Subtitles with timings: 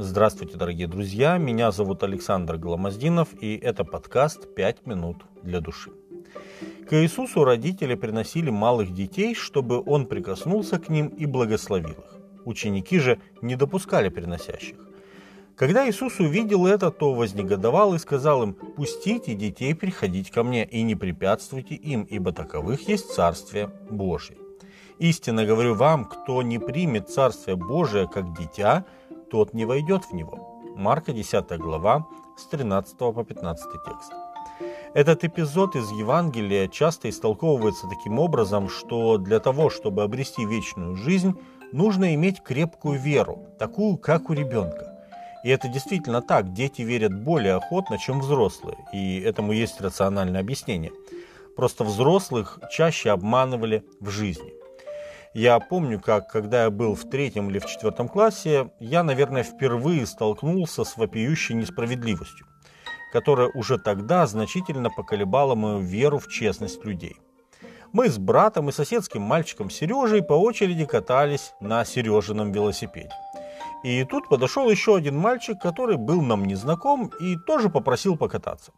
[0.00, 1.38] Здравствуйте, дорогие друзья.
[1.38, 5.90] Меня зовут Александр Гламоздинов, и это подкаст «Пять минут для души».
[6.88, 12.44] К Иисусу родители приносили малых детей, чтобы Он прикоснулся к ним и благословил их.
[12.44, 14.76] Ученики же не допускали приносящих.
[15.56, 20.84] Когда Иисус увидел это, то вознегодовал и сказал им, «Пустите детей приходить ко мне и
[20.84, 24.38] не препятствуйте им, ибо таковых есть Царствие Божие.
[25.00, 28.84] Истинно говорю вам, кто не примет Царствие Божие как дитя,
[29.30, 30.60] тот не войдет в него».
[30.76, 32.06] Марка 10 глава
[32.36, 34.12] с 13 по 15 текст.
[34.94, 41.34] Этот эпизод из Евангелия часто истолковывается таким образом, что для того, чтобы обрести вечную жизнь,
[41.72, 44.94] нужно иметь крепкую веру, такую, как у ребенка.
[45.44, 46.52] И это действительно так.
[46.52, 48.78] Дети верят более охотно, чем взрослые.
[48.92, 50.92] И этому есть рациональное объяснение.
[51.56, 54.57] Просто взрослых чаще обманывали в жизни.
[55.34, 60.06] Я помню, как когда я был в третьем или в четвертом классе, я, наверное, впервые
[60.06, 62.46] столкнулся с вопиющей несправедливостью,
[63.12, 67.16] которая уже тогда значительно поколебала мою веру в честность людей.
[67.92, 73.12] Мы с братом и соседским мальчиком Сережей по очереди катались на Сережином велосипеде.
[73.84, 78.72] И тут подошел еще один мальчик, который был нам незнаком и тоже попросил покататься.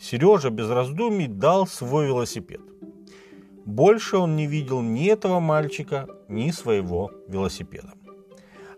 [0.00, 2.60] Сережа без раздумий дал свой велосипед.
[3.64, 7.94] Больше он не видел ни этого мальчика, ни своего велосипеда.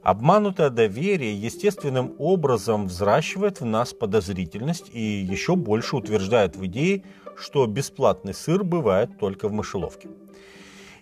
[0.03, 7.03] Обманутое доверие естественным образом взращивает в нас подозрительность и еще больше утверждает в идее,
[7.37, 10.09] что бесплатный сыр бывает только в мышеловке.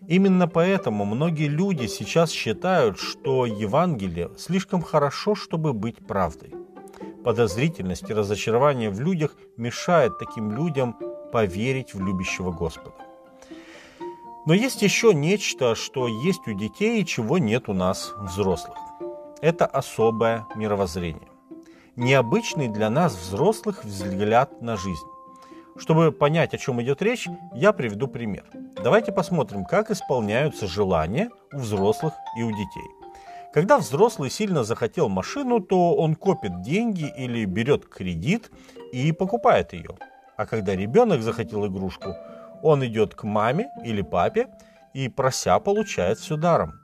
[0.08, 6.54] Именно поэтому многие люди сейчас считают, что Евангелие слишком хорошо, чтобы быть правдой.
[7.24, 10.96] Подозрительность и разочарование в людях мешает таким людям
[11.30, 13.03] поверить в любящего Господа.
[14.46, 18.76] Но есть еще нечто, что есть у детей и чего нет у нас, взрослых.
[19.40, 21.28] Это особое мировоззрение.
[21.96, 25.06] Необычный для нас, взрослых, взгляд на жизнь.
[25.76, 28.44] Чтобы понять, о чем идет речь, я приведу пример.
[28.82, 32.90] Давайте посмотрим, как исполняются желания у взрослых и у детей.
[33.54, 38.50] Когда взрослый сильно захотел машину, то он копит деньги или берет кредит
[38.92, 39.96] и покупает ее.
[40.36, 42.14] А когда ребенок захотел игрушку,
[42.62, 44.48] он идет к маме или папе
[44.92, 46.74] и прося получает все даром.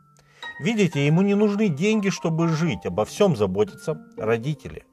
[0.61, 4.85] Видите, ему не нужны деньги, чтобы жить, обо всем заботятся родители.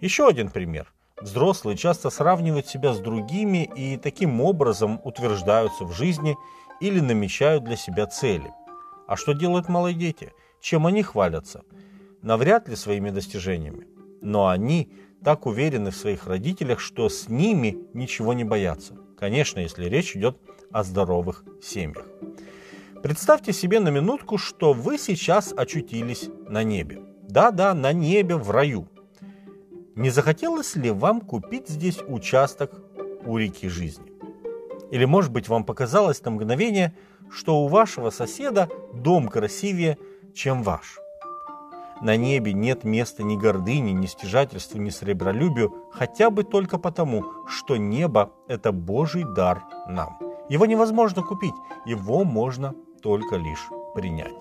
[0.00, 6.36] Еще один пример– Взрослые часто сравнивают себя с другими и таким образом утверждаются в жизни
[6.80, 8.50] или намечают для себя цели.
[9.06, 10.32] А что делают малые дети?
[10.62, 11.62] Чем они хвалятся?
[12.22, 13.86] Навряд ли своими достижениями.
[14.22, 14.90] Но они
[15.22, 18.94] так уверены в своих родителях, что с ними ничего не боятся.
[19.20, 20.38] Конечно, если речь идет
[20.72, 22.06] о здоровых семьях.
[23.02, 27.00] Представьте себе на минутку, что вы сейчас очутились на небе.
[27.28, 28.88] Да-да, на небе, в раю–
[30.00, 32.72] не захотелось ли вам купить здесь участок
[33.26, 34.12] у реки жизни?
[34.90, 36.94] Или, может быть, вам показалось на мгновение,
[37.30, 39.98] что у вашего соседа дом красивее,
[40.32, 40.98] чем ваш?
[42.00, 47.76] На небе нет места ни гордыни, ни стяжательству, ни сребролюбию, хотя бы только потому, что
[47.76, 50.18] небо– это Божий дар нам.
[50.48, 51.54] Его невозможно купить,
[51.86, 54.34] его можно только лишь принять.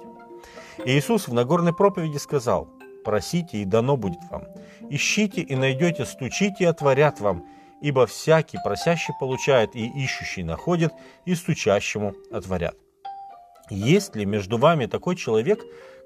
[0.85, 2.67] Иисус в Нагорной проповеди сказал–
[3.03, 4.43] Просите, и дано будет вам.
[4.89, 7.45] Ищите, и найдете, стучите, и отворят вам.
[7.81, 10.91] Ибо всякий просящий получает, и ищущий находит,
[11.25, 12.75] и стучащему отворят.
[13.69, 15.59] Есть ли между вами такой человек,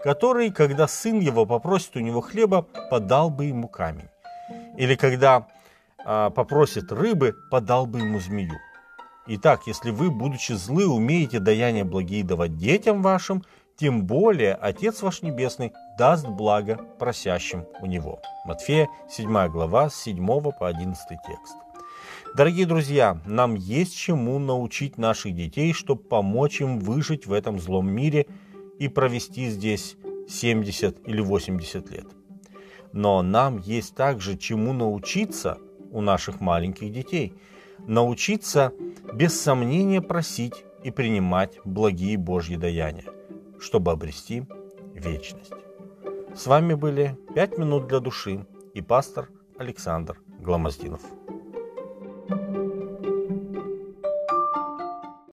[0.04, 4.10] который, когда сын его попросит у него хлеба, подал бы ему камень?
[4.78, 5.48] Или когда
[6.06, 8.60] а, попросит рыбы, подал бы ему змею?
[9.26, 13.44] Итак, если вы, будучи злы, умеете даяния благие давать детям вашим,
[13.78, 18.20] тем более Отец ваш Небесный даст благо просящим у Него.
[18.46, 21.56] Матфея 7 глава с 7 по 11 текст.
[22.36, 27.92] Дорогие друзья, нам есть чему научить наших детей, чтобы помочь им выжить в этом злом
[27.92, 28.26] мире
[28.80, 32.08] и провести здесь 70 или 80 лет.
[32.92, 35.58] Но нам есть также чему научиться
[35.92, 37.34] у наших маленьких детей.
[37.88, 38.72] Научиться
[39.14, 43.14] без сомнения просить и принимать благие Божьи даяния
[43.64, 44.44] чтобы обрести
[44.94, 45.54] вечность.
[46.36, 51.02] С вами были «Пять минут для души» и пастор Александр Гламоздинов.
[52.30, 52.63] Thank you